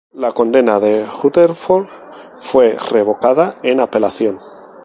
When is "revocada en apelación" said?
2.89-4.39